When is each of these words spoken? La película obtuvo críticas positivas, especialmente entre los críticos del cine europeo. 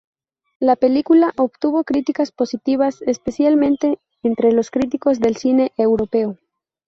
La 0.59 0.75
película 0.77 1.31
obtuvo 1.37 1.83
críticas 1.83 2.31
positivas, 2.31 3.03
especialmente 3.05 3.99
entre 4.23 4.51
los 4.51 4.71
críticos 4.71 5.19
del 5.19 5.35
cine 5.37 5.73
europeo. 5.77 6.39